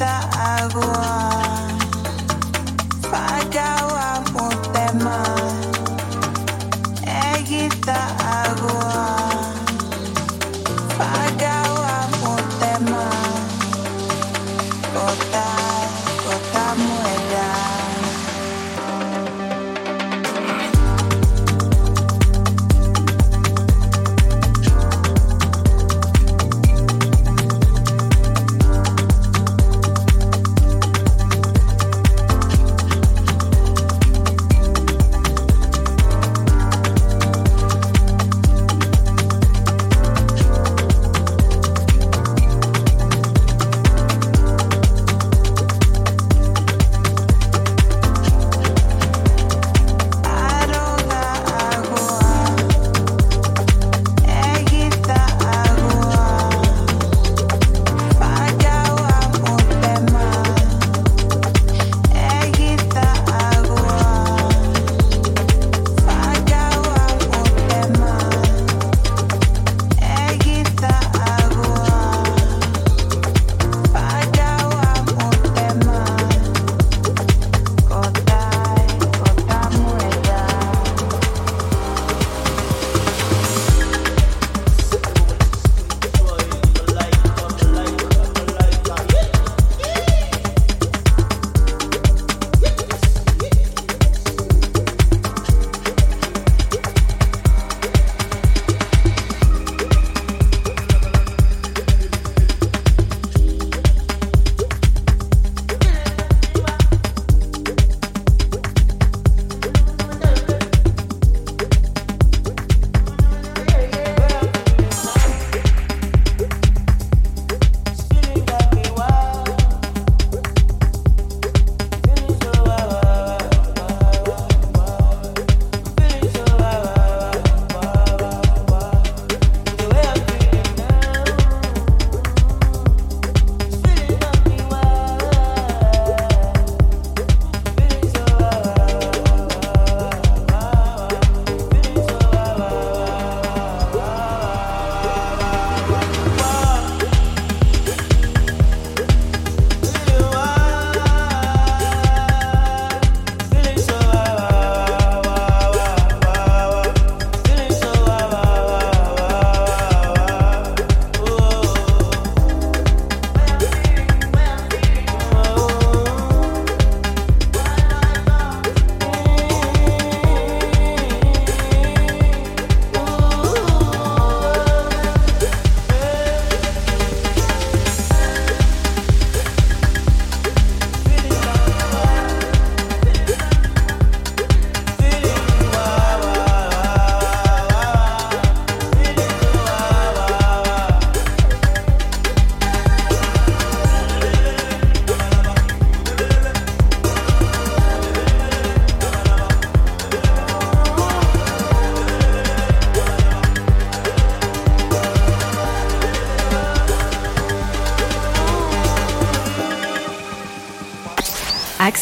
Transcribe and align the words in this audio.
agua. 0.00 1.41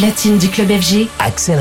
Platine 0.00 0.38
du 0.38 0.48
club 0.48 0.70
FG, 0.70 1.08
Axel. 1.18 1.60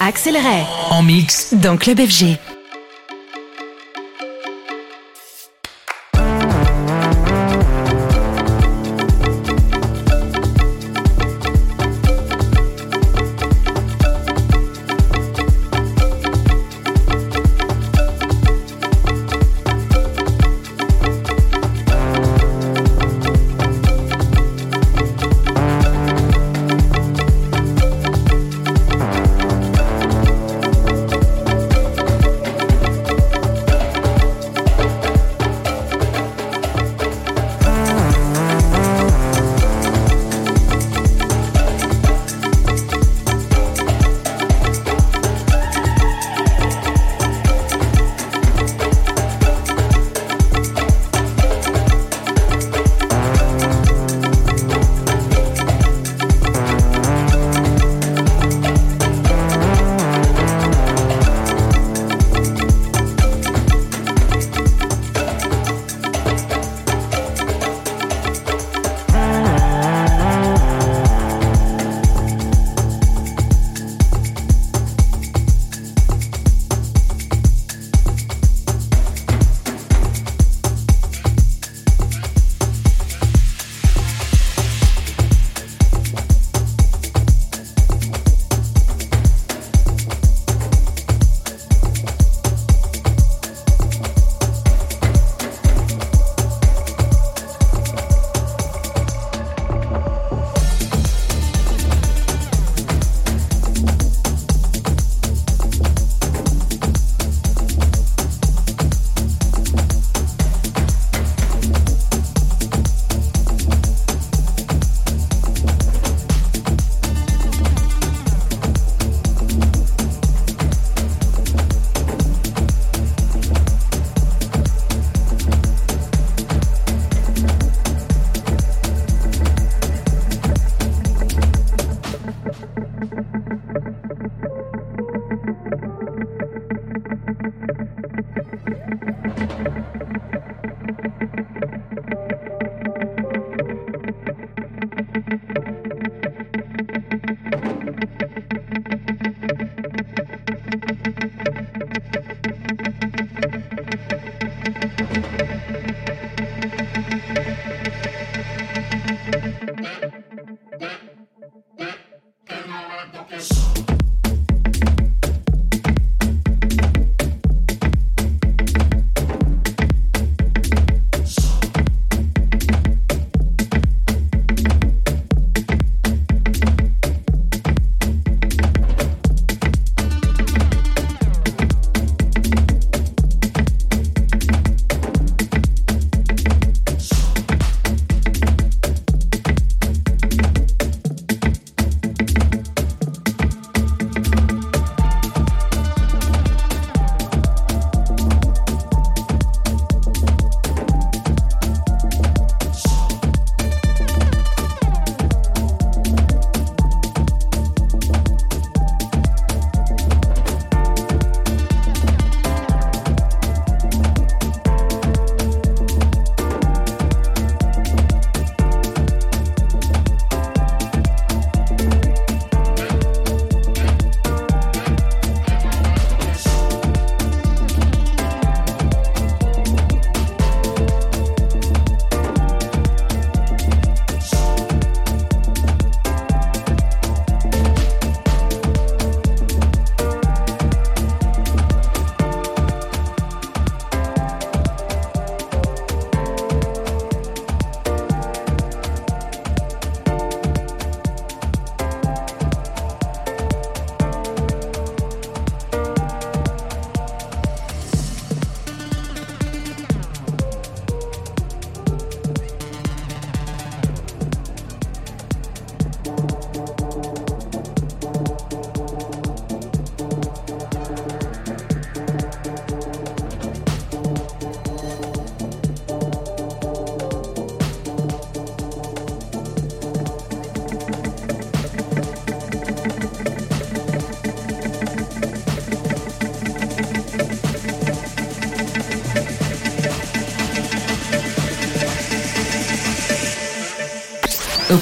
Axel 0.00 0.36
Ray. 0.36 0.62
En 0.90 1.02
mix. 1.02 1.54
Dans 1.54 1.76
Club 1.78 1.98
FG. 2.00 2.38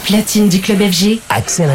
Platine 0.05 0.49
du 0.49 0.61
club 0.61 0.81
FG, 0.83 1.21
Axel. 1.31 1.71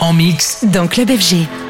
En 0.00 0.12
mix. 0.12 0.64
Dans 0.64 0.86
Club 0.86 1.10
FG. 1.10 1.63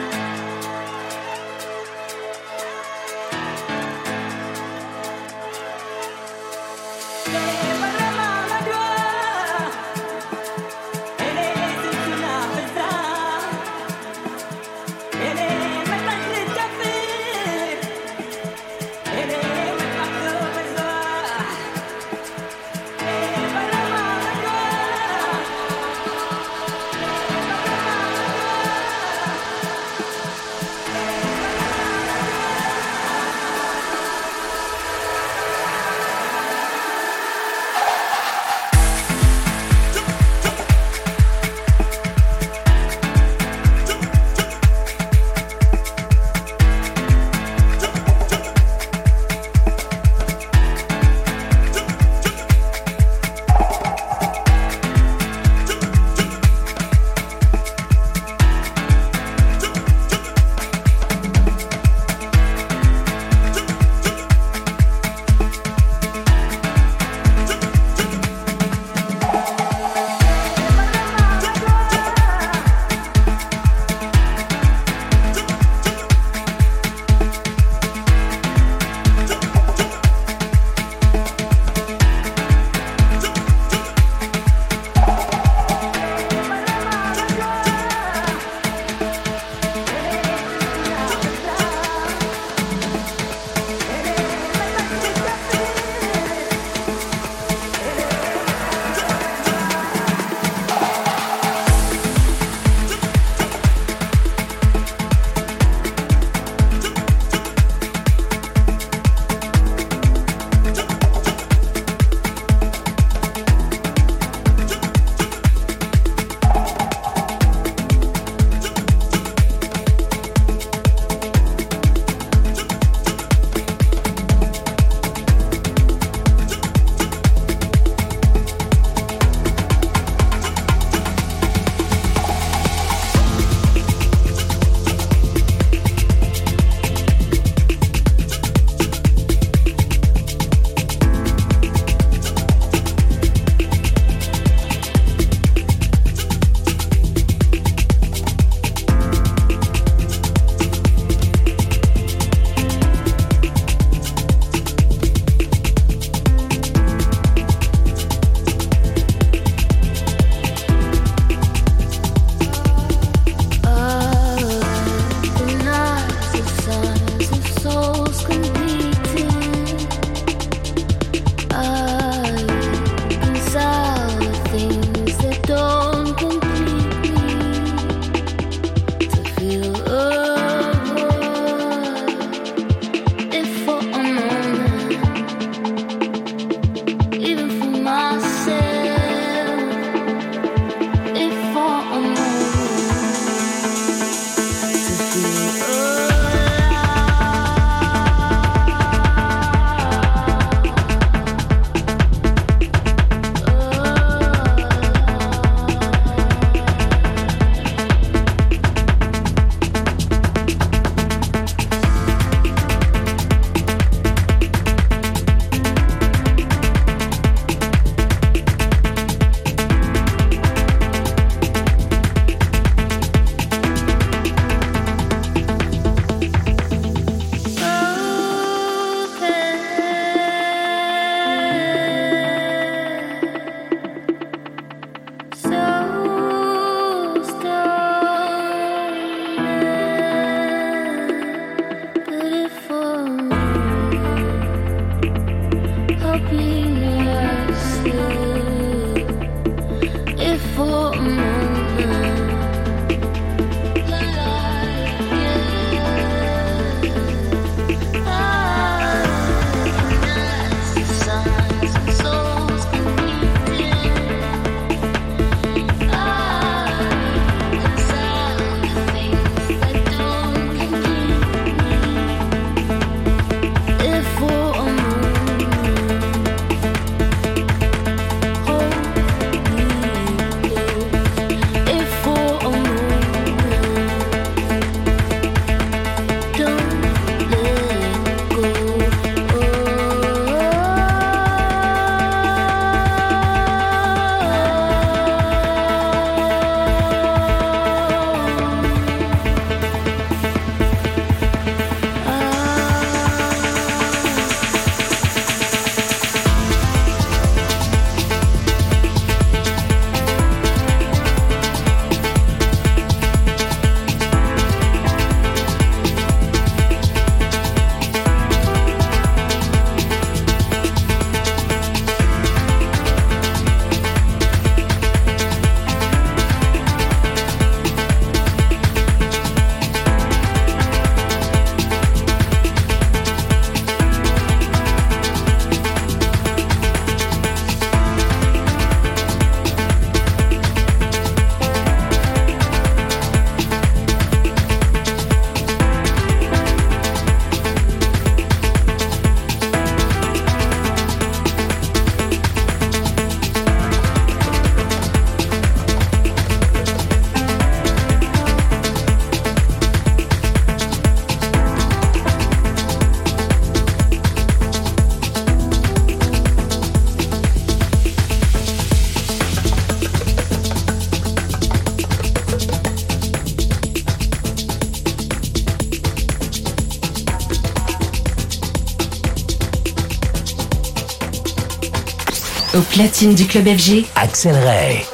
Au 382.55 382.61
platine 382.61 383.17
du 383.17 383.27
club 383.27 383.49
FG, 383.49 383.85
Axel. 383.97 384.94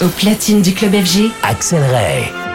Au 0.00 0.06
platine 0.06 0.62
du 0.62 0.74
club 0.74 0.94
FG, 0.94 1.32
Axel. 1.42 2.47